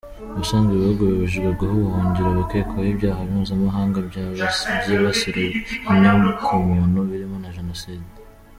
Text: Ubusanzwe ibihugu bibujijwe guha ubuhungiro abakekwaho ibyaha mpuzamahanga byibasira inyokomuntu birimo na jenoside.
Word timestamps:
Ubusanzwe 0.31 0.71
ibihugu 0.73 1.01
bibujijwe 1.09 1.49
guha 1.57 1.73
ubuhungiro 1.79 2.27
abakekwaho 2.31 2.87
ibyaha 2.93 3.21
mpuzamahanga 3.29 3.97
byibasira 4.81 5.41
inyokomuntu 5.91 6.97
birimo 7.09 7.37
na 7.43 7.49
jenoside. 7.57 8.07